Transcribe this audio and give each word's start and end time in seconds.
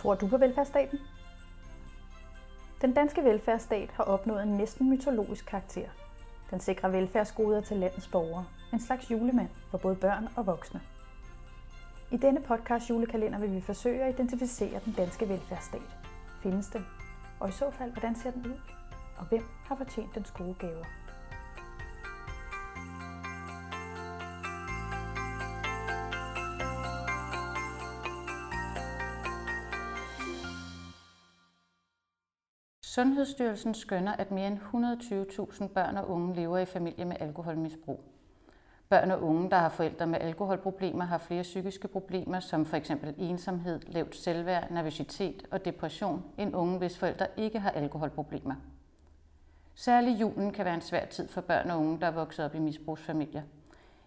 Tror 0.00 0.14
du 0.14 0.28
på 0.28 0.36
velfærdsstaten? 0.36 0.98
Den 2.80 2.94
danske 2.94 3.24
velfærdsstat 3.24 3.90
har 3.90 4.04
opnået 4.04 4.42
en 4.42 4.48
næsten 4.48 4.90
mytologisk 4.90 5.46
karakter. 5.46 5.88
Den 6.50 6.60
sikrer 6.60 6.88
velfærdsgoder 6.88 7.60
til 7.60 7.76
landets 7.76 8.08
borgere. 8.08 8.44
En 8.72 8.80
slags 8.80 9.10
julemand 9.10 9.48
for 9.70 9.78
både 9.78 9.96
børn 9.96 10.28
og 10.36 10.46
voksne. 10.46 10.80
I 12.10 12.16
denne 12.16 12.40
podcast 12.40 12.90
julekalender 12.90 13.38
vil 13.38 13.54
vi 13.54 13.60
forsøge 13.60 14.02
at 14.02 14.14
identificere 14.14 14.80
den 14.84 14.92
danske 14.92 15.28
velfærdsstat. 15.28 15.96
Findes 16.42 16.66
den? 16.66 16.86
Og 17.40 17.48
i 17.48 17.52
så 17.52 17.70
fald, 17.70 17.92
hvordan 17.92 18.14
ser 18.16 18.30
den 18.30 18.46
ud? 18.46 18.60
Og 19.18 19.26
hvem 19.26 19.44
har 19.64 19.74
fortjent 19.74 20.14
dens 20.14 20.30
gode 20.30 20.54
gaver? 20.54 20.84
Sundhedsstyrelsen 32.90 33.74
skønner, 33.74 34.12
at 34.12 34.30
mere 34.30 34.46
end 34.46 34.58
120.000 35.60 35.66
børn 35.66 35.96
og 35.96 36.10
unge 36.10 36.34
lever 36.34 36.58
i 36.58 36.64
familie 36.64 37.04
med 37.04 37.16
alkoholmisbrug. 37.20 38.00
Børn 38.88 39.10
og 39.10 39.22
unge, 39.22 39.50
der 39.50 39.56
har 39.56 39.68
forældre 39.68 40.06
med 40.06 40.20
alkoholproblemer, 40.20 41.04
har 41.04 41.18
flere 41.18 41.42
psykiske 41.42 41.88
problemer, 41.88 42.40
som 42.40 42.66
f.eks. 42.66 42.90
ensomhed, 43.18 43.80
lavt 43.86 44.16
selvværd, 44.16 44.70
nervøsitet 44.70 45.46
og 45.50 45.64
depression, 45.64 46.24
end 46.38 46.56
unge, 46.56 46.78
hvis 46.78 46.98
forældre 46.98 47.26
ikke 47.36 47.58
har 47.58 47.70
alkoholproblemer. 47.70 48.54
Særlig 49.74 50.20
julen 50.20 50.52
kan 50.52 50.64
være 50.64 50.74
en 50.74 50.80
svær 50.80 51.04
tid 51.04 51.28
for 51.28 51.40
børn 51.40 51.70
og 51.70 51.78
unge, 51.78 52.00
der 52.00 52.06
er 52.06 52.10
vokset 52.10 52.44
op 52.44 52.54
i 52.54 52.58
misbrugsfamilier. 52.58 53.42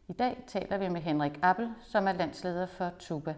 I 0.07 0.13
dag 0.13 0.43
taler 0.47 0.77
vi 0.77 0.87
med 0.87 1.01
Henrik 1.01 1.39
Appel, 1.41 1.69
som 1.81 2.07
er 2.07 2.13
landsleder 2.13 2.65
for 2.65 2.91
TUBA. 2.99 3.33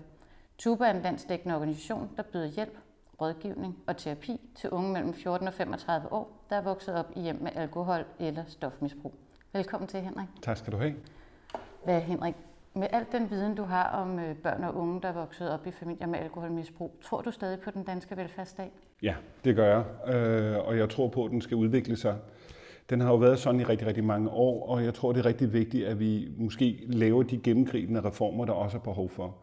TUBA 0.58 0.86
er 0.86 0.94
en 0.94 1.02
landsdækkende 1.02 1.56
organisation, 1.56 2.10
der 2.18 2.24
byder 2.24 2.48
hjælp 2.48 2.85
rådgivning 3.22 3.78
og 3.88 3.98
terapi 3.98 4.42
til 4.56 4.70
unge 4.70 4.94
mellem 4.94 5.14
14 5.14 5.48
og 5.48 5.54
35 5.54 6.12
år, 6.12 6.46
der 6.50 6.56
er 6.56 6.62
vokset 6.62 6.96
op 6.96 7.12
i 7.16 7.22
hjem 7.22 7.38
med 7.42 7.52
alkohol 7.56 8.06
eller 8.20 8.44
stofmisbrug. 8.48 9.14
Velkommen 9.54 9.88
til, 9.88 10.00
Henrik. 10.00 10.28
Tak 10.42 10.58
skal 10.58 10.74
du 10.74 10.78
have. 10.78 10.94
Hvad, 11.84 12.02
Henrik, 12.02 12.36
med 12.74 12.88
al 12.92 13.06
den 13.12 13.30
viden, 13.30 13.56
du 13.56 13.64
har 13.64 13.90
om 13.90 14.20
øh, 14.20 14.36
børn 14.36 14.64
og 14.64 14.76
unge, 14.76 15.02
der 15.02 15.08
er 15.08 15.14
vokset 15.14 15.52
op 15.52 15.68
i 15.68 15.72
familier 15.72 16.08
med 16.08 16.20
alkoholmisbrug, 16.20 16.92
tror 17.04 17.22
du 17.22 17.32
stadig 17.32 17.60
på 17.60 17.72
den 17.72 17.84
danske 17.84 18.18
velfærdsstat? 18.18 18.72
Ja, 19.02 19.16
det 19.44 19.56
gør 19.56 19.68
jeg, 19.68 20.16
øh, 20.16 20.68
og 20.68 20.78
jeg 20.78 20.90
tror 20.90 21.08
på, 21.08 21.26
at 21.26 21.32
den 21.32 21.42
skal 21.42 21.58
udvikle 21.58 21.98
sig. 21.98 22.18
Den 22.90 23.02
har 23.02 23.10
jo 23.10 23.16
været 23.16 23.40
sådan 23.40 23.62
i 23.62 23.64
rigtig, 23.64 23.88
rigtig 23.88 24.04
mange 24.04 24.30
år, 24.30 24.70
og 24.70 24.84
jeg 24.84 24.94
tror, 24.94 25.12
det 25.12 25.20
er 25.20 25.26
rigtig 25.26 25.54
vigtigt, 25.54 25.88
at 25.88 26.00
vi 26.00 26.28
måske 26.38 26.84
laver 26.88 27.24
de 27.24 27.38
gennemgribende 27.38 28.02
reformer, 28.02 28.46
der 28.46 28.54
også 28.54 28.78
er 28.78 28.82
behov 28.82 29.10
for 29.10 29.36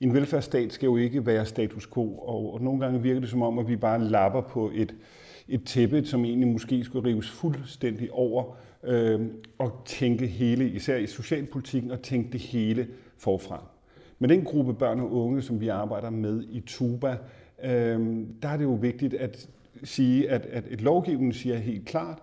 en 0.00 0.14
velfærdsstat 0.14 0.72
skal 0.72 0.86
jo 0.86 0.96
ikke 0.96 1.26
være 1.26 1.46
status 1.46 1.86
quo, 1.86 2.18
og, 2.18 2.54
og 2.54 2.60
nogle 2.60 2.80
gange 2.80 3.02
virker 3.02 3.20
det 3.20 3.28
som 3.28 3.42
om, 3.42 3.58
at 3.58 3.68
vi 3.68 3.76
bare 3.76 4.04
lapper 4.04 4.40
på 4.40 4.70
et, 4.74 4.94
et 5.48 5.64
tæppe, 5.64 6.04
som 6.04 6.24
egentlig 6.24 6.48
måske 6.48 6.84
skulle 6.84 7.08
rives 7.08 7.30
fuldstændig 7.30 8.12
over, 8.12 8.56
øh, 8.84 9.20
og 9.58 9.82
tænke 9.86 10.26
hele, 10.26 10.70
især 10.70 10.96
i 10.96 11.06
socialpolitikken, 11.06 11.90
og 11.90 12.02
tænke 12.02 12.32
det 12.32 12.40
hele 12.40 12.86
forfra. 13.18 13.66
Med 14.18 14.28
den 14.28 14.44
gruppe 14.44 14.74
børn 14.74 15.00
og 15.00 15.12
unge, 15.12 15.42
som 15.42 15.60
vi 15.60 15.68
arbejder 15.68 16.10
med 16.10 16.42
i 16.50 16.60
Tuba, 16.60 17.16
øh, 17.64 18.16
der 18.42 18.48
er 18.48 18.56
det 18.56 18.64
jo 18.64 18.74
vigtigt 18.74 19.14
at 19.14 19.48
sige, 19.84 20.30
at, 20.30 20.46
at 20.46 20.64
et 20.70 20.80
lovgivning 20.80 21.34
siger 21.34 21.56
helt 21.56 21.84
klart, 21.86 22.18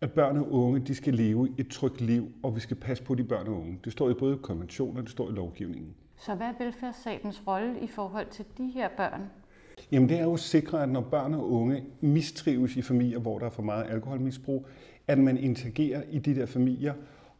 at 0.00 0.12
børn 0.12 0.36
og 0.36 0.52
unge 0.52 0.80
de 0.80 0.94
skal 0.94 1.14
leve 1.14 1.48
et 1.58 1.68
trygt 1.68 2.00
liv, 2.00 2.32
og 2.42 2.54
vi 2.54 2.60
skal 2.60 2.76
passe 2.76 3.04
på 3.04 3.14
de 3.14 3.24
børn 3.24 3.46
og 3.46 3.60
unge. 3.60 3.78
Det 3.84 3.92
står 3.92 4.10
i 4.10 4.14
både 4.14 4.36
konventioner, 4.36 5.00
det 5.00 5.10
står 5.10 5.30
i 5.30 5.32
lovgivningen. 5.32 5.94
Så 6.16 6.34
hvad 6.34 6.46
er 6.46 6.64
velfærdsstatens 6.64 7.42
rolle 7.46 7.80
i 7.80 7.86
forhold 7.86 8.26
til 8.30 8.44
de 8.58 8.70
her 8.70 8.88
børn? 8.96 9.30
Jamen 9.92 10.08
det 10.08 10.18
er 10.18 10.22
jo 10.22 10.32
at 10.32 10.40
sikre, 10.40 10.82
at 10.82 10.88
når 10.88 11.00
børn 11.00 11.34
og 11.34 11.52
unge 11.52 11.84
mistrives 12.00 12.76
i 12.76 12.82
familier, 12.82 13.18
hvor 13.18 13.38
der 13.38 13.46
er 13.46 13.50
for 13.50 13.62
meget 13.62 13.86
alkoholmisbrug, 13.90 14.66
at 15.08 15.18
man 15.18 15.38
interagerer 15.38 16.02
i 16.10 16.18
de 16.18 16.34
der 16.34 16.46
familier 16.46 16.94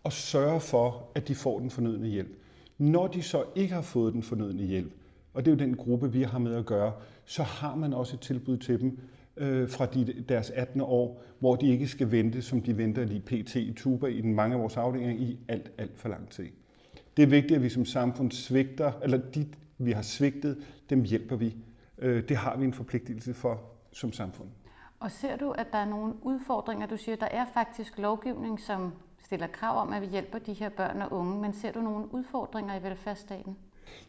og 0.05 0.13
sørger 0.13 0.59
for, 0.59 1.09
at 1.15 1.29
de 1.29 1.35
får 1.35 1.59
den 1.59 1.71
fornødne 1.71 2.09
hjælp. 2.09 2.37
Når 2.79 3.07
de 3.07 3.23
så 3.23 3.45
ikke 3.55 3.75
har 3.75 3.83
fået 3.83 4.13
den 4.13 4.23
fornødne 4.23 4.63
hjælp, 4.63 4.93
og 5.35 5.45
det 5.45 5.51
er 5.51 5.55
jo 5.55 5.59
den 5.59 5.77
gruppe, 5.77 6.13
vi 6.13 6.23
har 6.23 6.39
med 6.39 6.55
at 6.55 6.67
gøre, 6.67 6.93
så 7.25 7.43
har 7.43 7.75
man 7.75 7.93
også 7.93 8.17
et 8.17 8.21
tilbud 8.21 8.57
til 8.57 8.81
dem 8.81 8.99
øh, 9.37 9.69
fra 9.69 9.87
de, 9.87 10.25
deres 10.29 10.51
18. 10.51 10.81
år, 10.81 11.23
hvor 11.39 11.57
de 11.57 11.69
ikke 11.69 11.89
skal 11.89 12.11
vente, 12.11 12.43
som 12.43 12.63
de 12.63 12.79
venter 12.79 13.05
lige 13.05 13.21
pt. 13.21 13.57
i 13.57 13.73
tuber 13.77 14.07
i 14.09 14.21
den 14.21 14.35
mange 14.35 14.55
af 14.55 14.61
vores 14.61 14.77
afdelinger 14.77 15.15
i 15.15 15.39
alt, 15.49 15.73
alt 15.79 15.99
for 15.99 16.09
lang 16.09 16.29
tid. 16.29 16.47
Det 17.17 17.23
er 17.23 17.27
vigtigt, 17.27 17.57
at 17.57 17.63
vi 17.63 17.69
som 17.69 17.85
samfund 17.85 18.33
svigter, 18.33 18.93
eller 19.03 19.19
de, 19.19 19.47
vi 19.79 19.93
har 19.93 20.03
svigtet, 20.03 20.65
dem 20.91 21.03
hjælper 21.03 21.37
vi. 21.37 21.57
Øh, 21.99 22.29
det 22.29 22.37
har 22.37 22.57
vi 22.57 22.65
en 22.65 22.73
forpligtelse 22.73 23.35
for 23.35 23.61
som 23.93 24.13
samfund. 24.13 24.49
Og 25.01 25.11
ser 25.11 25.37
du, 25.37 25.51
at 25.51 25.67
der 25.73 25.79
er 25.79 25.85
nogle 25.85 26.15
udfordringer? 26.23 26.87
Du 26.87 26.97
siger, 26.97 27.15
at 27.15 27.21
der 27.21 27.27
er 27.27 27.47
faktisk 27.55 27.99
lovgivning, 27.99 28.61
som 28.61 28.93
stiller 29.25 29.47
krav 29.47 29.83
om, 29.83 29.93
at 29.93 30.03
vi 30.03 30.07
hjælper 30.07 30.39
de 30.39 30.53
her 30.53 30.69
børn 30.69 31.03
og 31.03 31.13
unge, 31.13 31.41
men 31.41 31.53
ser 31.53 31.73
du 31.73 31.81
nogle 31.81 32.15
udfordringer 32.15 32.81
i 32.81 32.83
velfærdsstaten? 32.83 33.57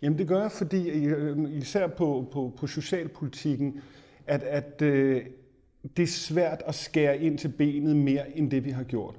Jamen 0.02 0.20
det 0.20 0.28
gør 0.28 0.42
jeg, 0.42 0.52
fordi 0.52 0.90
øh, 0.90 1.52
især 1.52 1.88
på, 1.88 2.28
på, 2.32 2.54
på 2.58 2.68
socialpolitikken, 2.68 3.82
at, 4.28 4.44
at 4.44 4.82
øh, 4.82 5.26
det 5.98 6.04
er 6.04 6.08
svært 6.08 6.64
at 6.66 6.76
skære 6.76 7.18
ind 7.18 7.38
til 7.38 7.50
benet 7.50 7.96
mere 7.96 8.38
end 8.38 8.52
det, 8.52 8.66
vi 8.66 8.70
har 8.70 8.84
gjort. 8.84 9.16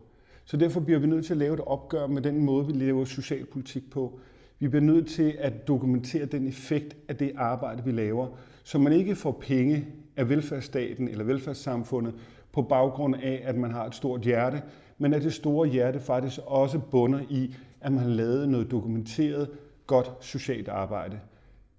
Så 0.46 0.56
derfor 0.56 0.80
bliver 0.80 0.98
vi 0.98 1.06
nødt 1.06 1.26
til 1.26 1.34
at 1.34 1.38
lave 1.38 1.54
et 1.54 1.60
opgør 1.60 2.06
med 2.06 2.22
den 2.22 2.44
måde, 2.44 2.66
vi 2.66 2.72
laver 2.72 3.04
socialpolitik 3.04 3.90
på. 3.90 4.18
Vi 4.58 4.68
bliver 4.68 4.82
nødt 4.82 5.08
til 5.08 5.36
at 5.38 5.68
dokumentere 5.68 6.24
den 6.24 6.48
effekt 6.48 6.96
af 7.08 7.16
det 7.16 7.32
arbejde, 7.36 7.84
vi 7.84 7.92
laver, 7.92 8.28
så 8.64 8.78
man 8.78 8.92
ikke 8.92 9.14
får 9.14 9.38
penge 9.40 9.86
af 10.16 10.28
velfærdsstaten 10.28 11.08
eller 11.08 11.24
velfærdssamfundet 11.24 12.14
på 12.52 12.62
baggrund 12.62 13.14
af, 13.22 13.42
at 13.44 13.56
man 13.56 13.70
har 13.70 13.86
et 13.86 13.94
stort 13.94 14.20
hjerte, 14.20 14.62
men 14.98 15.14
at 15.14 15.22
det 15.22 15.32
store 15.32 15.68
hjerte 15.68 16.00
faktisk 16.00 16.40
også 16.46 16.78
bunder 16.78 17.20
i, 17.30 17.54
at 17.80 17.92
man 17.92 18.00
har 18.02 18.10
lavet 18.10 18.48
noget 18.48 18.70
dokumenteret, 18.70 19.48
godt 19.86 20.10
socialt 20.20 20.68
arbejde. 20.68 21.20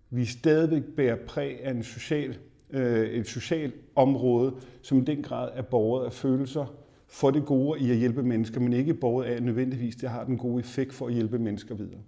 Vi 0.09 0.25
stadigvæk 0.25 0.83
bærer 0.83 1.15
præg 1.27 1.59
af 1.63 1.71
en 1.71 1.83
social, 1.83 2.37
øh, 2.69 3.09
et 3.09 3.27
socialt 3.27 3.75
område, 3.95 4.53
som 4.81 4.97
i 4.97 5.01
den 5.01 5.23
grad 5.23 5.49
er 5.53 5.61
borget 5.61 6.05
af 6.05 6.13
følelser, 6.13 6.73
for 7.07 7.31
det 7.31 7.45
gode 7.45 7.79
i 7.79 7.91
at 7.91 7.97
hjælpe 7.97 8.23
mennesker, 8.23 8.59
men 8.59 8.73
ikke 8.73 8.93
båret 8.93 9.25
af, 9.25 9.35
at 9.35 9.43
nødvendigvis 9.43 9.95
det 9.95 10.09
har 10.09 10.23
den 10.23 10.37
gode 10.37 10.59
effekt 10.59 10.93
for 10.93 11.07
at 11.07 11.13
hjælpe 11.13 11.39
mennesker 11.39 11.75
videre. 11.75 11.99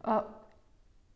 Og 0.00 0.24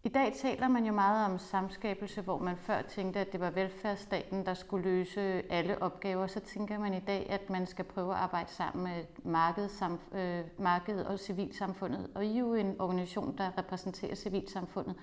i 0.05 0.09
dag 0.09 0.33
taler 0.37 0.69
man 0.69 0.85
jo 0.85 0.93
meget 0.93 1.33
om 1.33 1.39
samskabelse, 1.39 2.21
hvor 2.21 2.39
man 2.39 2.57
før 2.57 2.83
tænkte, 2.83 3.21
at 3.21 3.33
det 3.33 3.41
var 3.41 3.51
velfærdsstaten, 3.51 4.47
der 4.47 4.55
skulle 4.55 4.85
løse 4.85 5.21
alle 5.53 5.83
opgaver. 5.83 6.27
Så 6.27 6.41
tænker 6.41 6.79
man 6.79 6.95
i 6.95 7.01
dag, 7.01 7.27
at 7.31 7.51
man 7.51 7.67
skal 7.67 7.85
prøve 7.85 8.13
at 8.13 8.19
arbejde 8.19 8.51
sammen 8.51 8.85
med 8.85 9.05
markedet, 9.25 9.99
øh, 10.15 10.41
markedet 10.59 11.07
og 11.07 11.19
civilsamfundet. 11.19 12.11
Og 12.15 12.25
I 12.25 12.35
er 12.37 12.41
jo 12.41 12.55
en 12.55 12.81
organisation, 12.81 13.35
der 13.39 13.59
repræsenterer 13.59 14.15
civilsamfundet. 14.15 14.95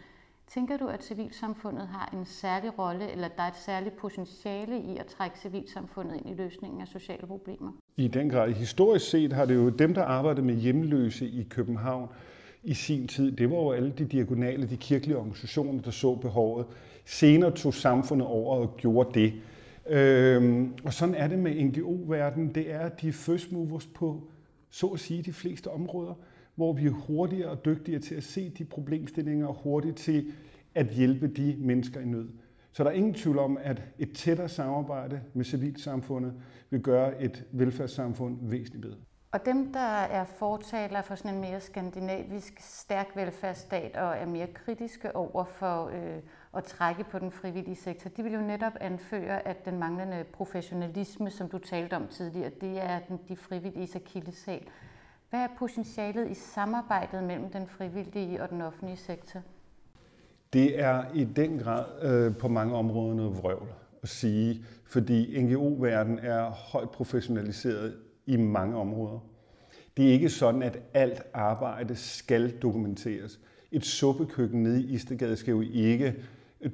Tænker 0.53 0.77
du, 0.77 0.87
at 0.87 1.03
civilsamfundet 1.03 1.87
har 1.87 2.09
en 2.13 2.25
særlig 2.25 2.79
rolle, 2.79 3.11
eller 3.11 3.27
der 3.27 3.43
er 3.43 3.47
et 3.47 3.57
særligt 3.65 3.97
potentiale 3.97 4.79
i 4.79 4.97
at 4.97 5.05
trække 5.05 5.39
civilsamfundet 5.39 6.15
ind 6.15 6.29
i 6.29 6.33
løsningen 6.33 6.81
af 6.81 6.87
sociale 6.87 7.27
problemer? 7.27 7.71
I 7.97 8.07
den 8.07 8.29
grad. 8.29 8.51
Historisk 8.51 9.09
set 9.09 9.33
har 9.33 9.45
det 9.45 9.55
jo 9.55 9.69
dem, 9.69 9.93
der 9.93 10.03
arbejdede 10.03 10.45
med 10.45 10.55
hjemløse 10.55 11.27
i 11.27 11.43
København 11.49 12.09
i 12.63 12.73
sin 12.73 13.07
tid, 13.07 13.31
det 13.31 13.49
var 13.49 13.55
jo 13.55 13.71
alle 13.71 13.91
de 13.97 14.05
diagonale, 14.05 14.69
de 14.69 14.77
kirkelige 14.77 15.17
organisationer, 15.17 15.81
der 15.81 15.91
så 15.91 16.15
behovet. 16.15 16.65
Senere 17.05 17.51
tog 17.51 17.73
samfundet 17.73 18.27
over 18.27 18.55
og 18.57 18.77
gjorde 18.77 19.19
det. 19.19 19.33
Øhm, 19.89 20.73
og 20.85 20.93
sådan 20.93 21.15
er 21.15 21.27
det 21.27 21.39
med 21.39 21.63
NGO-verdenen. 21.63 22.55
Det 22.55 22.71
er 22.71 22.79
at 22.79 23.01
de 23.01 23.13
first 23.13 23.51
movers 23.51 23.87
på, 23.87 24.23
så 24.69 24.87
at 24.87 24.99
sige, 24.99 25.21
de 25.21 25.33
fleste 25.33 25.67
områder 25.67 26.13
hvor 26.59 26.73
vi 26.73 26.85
er 26.85 26.91
hurtigere 26.91 27.49
og 27.49 27.65
dygtigere 27.65 28.01
til 28.01 28.15
at 28.15 28.23
se 28.23 28.49
de 28.49 28.65
problemstillinger 28.65 29.47
og 29.47 29.53
hurtigt 29.63 29.97
til 29.97 30.31
at 30.75 30.87
hjælpe 30.87 31.27
de 31.27 31.55
mennesker 31.59 31.99
i 31.99 32.05
nød. 32.05 32.29
Så 32.71 32.83
der 32.83 32.89
er 32.89 32.93
ingen 32.93 33.13
tvivl 33.13 33.39
om, 33.39 33.57
at 33.61 33.81
et 33.99 34.13
tættere 34.15 34.49
samarbejde 34.49 35.21
med 35.33 35.45
civilsamfundet 35.45 36.33
vil 36.69 36.81
gøre 36.81 37.21
et 37.21 37.45
velfærdssamfund 37.51 38.37
væsentligt 38.41 38.81
bedre. 38.81 38.97
Og 39.31 39.45
dem, 39.45 39.73
der 39.73 39.89
er 40.19 40.25
fortaler 40.25 41.01
for 41.01 41.15
sådan 41.15 41.33
en 41.33 41.41
mere 41.41 41.59
skandinavisk 41.59 42.53
stærk 42.59 43.07
velfærdsstat 43.15 43.95
og 43.95 44.17
er 44.17 44.25
mere 44.25 44.47
kritiske 44.47 45.15
over 45.15 45.43
for 45.43 45.85
øh, 45.85 46.17
at 46.57 46.63
trække 46.63 47.03
på 47.03 47.19
den 47.19 47.31
frivillige 47.31 47.75
sektor, 47.75 48.09
de 48.09 48.23
vil 48.23 48.33
jo 48.33 48.41
netop 48.41 48.73
anføre, 48.81 49.47
at 49.47 49.65
den 49.65 49.79
manglende 49.79 50.25
professionalisme, 50.33 51.29
som 51.29 51.49
du 51.49 51.57
talte 51.57 51.95
om 51.95 52.07
tidligere, 52.07 52.51
det 52.61 52.83
er 52.83 52.99
den, 52.99 53.19
de 53.27 53.35
frivillige 53.35 53.95
akilleshæl. 53.95 54.67
Hvad 55.29 55.39
er 55.39 55.47
potentialet 55.59 56.31
i 56.31 56.33
samarbejdet 56.33 57.23
mellem 57.23 57.49
den 57.49 57.67
frivillige 57.67 58.43
og 58.43 58.49
den 58.49 58.61
offentlige 58.61 58.97
sektor? 58.97 59.41
Det 60.53 60.79
er 60.79 61.03
i 61.13 61.23
den 61.23 61.59
grad 61.59 61.85
øh, 62.01 62.37
på 62.37 62.47
mange 62.47 62.75
områder 62.75 63.15
noget 63.15 63.37
vrøvl 63.37 63.67
at 64.03 64.09
sige, 64.09 64.65
fordi 64.85 65.41
NGO-verdenen 65.41 66.19
er 66.19 66.49
højt 66.49 66.89
professionaliseret 66.89 67.95
i 68.25 68.37
mange 68.37 68.77
områder. 68.77 69.19
Det 69.97 70.09
er 70.09 70.13
ikke 70.13 70.29
sådan, 70.29 70.63
at 70.63 70.79
alt 70.93 71.21
arbejde 71.33 71.95
skal 71.95 72.57
dokumenteres. 72.61 73.39
Et 73.71 73.85
suppekøkken 73.85 74.63
nede 74.63 74.83
i 74.83 74.93
Istegade 74.93 75.35
skal 75.35 75.51
jo 75.51 75.61
ikke 75.61 76.15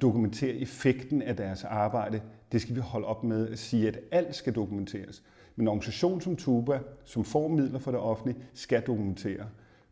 dokumentere 0.01 0.55
effekten 0.55 1.21
af 1.21 1.35
deres 1.35 1.63
arbejde. 1.63 2.21
Det 2.51 2.61
skal 2.61 2.75
vi 2.75 2.79
holde 2.79 3.07
op 3.07 3.23
med 3.23 3.49
at 3.49 3.59
sige, 3.59 3.87
at 3.87 3.99
alt 4.11 4.35
skal 4.35 4.55
dokumenteres. 4.55 5.23
Men 5.55 5.63
en 5.63 5.67
organisation 5.67 6.21
som 6.21 6.35
Tuba, 6.35 6.79
som 7.03 7.23
får 7.23 7.47
midler 7.47 7.79
fra 7.79 7.91
det 7.91 7.99
offentlige, 7.99 8.37
skal 8.53 8.81
dokumentere. 8.81 9.45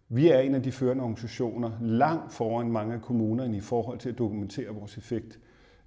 Vi 0.09 0.29
er 0.29 0.39
en 0.39 0.55
af 0.55 0.63
de 0.63 0.71
førende 0.71 1.03
organisationer 1.03 1.71
langt 1.81 2.33
foran 2.33 2.71
mange 2.71 2.93
af 2.93 3.01
kommunerne 3.01 3.57
i 3.57 3.59
forhold 3.59 3.99
til 3.99 4.09
at 4.09 4.17
dokumentere 4.17 4.69
vores 4.69 4.97
effekt. 4.97 5.39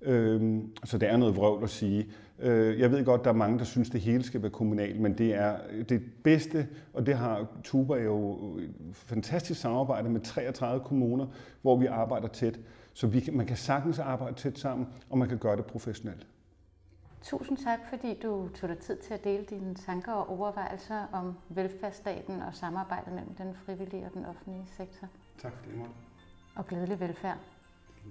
Øhm, 0.02 0.70
så 0.84 0.98
det 0.98 1.08
er 1.08 1.16
noget 1.16 1.36
vrøvl 1.36 1.62
at 1.64 1.70
sige. 1.70 2.06
Øh, 2.38 2.80
jeg 2.80 2.90
ved 2.90 3.04
godt, 3.04 3.24
der 3.24 3.30
er 3.30 3.34
mange, 3.34 3.58
der 3.58 3.64
synes, 3.64 3.90
det 3.90 4.00
hele 4.00 4.22
skal 4.22 4.42
være 4.42 4.50
kommunalt, 4.50 5.00
men 5.00 5.18
det 5.18 5.34
er 5.34 5.56
det 5.88 6.02
bedste, 6.24 6.68
og 6.92 7.06
det 7.06 7.14
har 7.14 7.46
Tuba 7.64 7.94
jo 7.94 8.32
et 8.58 8.74
fantastisk 8.92 9.60
samarbejde 9.60 10.08
med 10.08 10.20
33 10.20 10.84
kommuner, 10.84 11.26
hvor 11.62 11.76
vi 11.76 11.86
arbejder 11.86 12.28
tæt. 12.28 12.60
Så 12.92 13.06
vi, 13.06 13.28
man 13.32 13.46
kan 13.46 13.56
sagtens 13.56 13.98
arbejde 13.98 14.34
tæt 14.36 14.58
sammen, 14.58 14.86
og 15.10 15.18
man 15.18 15.28
kan 15.28 15.38
gøre 15.38 15.56
det 15.56 15.66
professionelt. 15.66 16.26
Tusind 17.26 17.58
tak, 17.58 17.78
fordi 17.88 18.14
du 18.14 18.48
tog 18.54 18.68
dig 18.68 18.78
tid 18.78 18.96
til 18.96 19.14
at 19.14 19.24
dele 19.24 19.44
dine 19.44 19.74
tanker 19.74 20.12
og 20.12 20.28
overvejelser 20.38 21.06
om 21.12 21.34
velfærdsstaten 21.48 22.42
og 22.42 22.54
samarbejdet 22.54 23.12
mellem 23.12 23.34
den 23.34 23.54
frivillige 23.54 24.06
og 24.06 24.14
den 24.14 24.24
offentlige 24.24 24.66
sektor. 24.66 25.08
Tak 25.38 25.52
for 25.52 25.64
det, 25.64 25.78
Morten. 25.78 25.94
Og 26.56 26.66
glædelig 26.66 27.00
velfærd. 27.00 27.38
Mm. 28.04 28.10